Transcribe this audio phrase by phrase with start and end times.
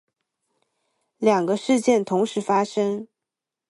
[1.19, 3.07] 两个事件同时发生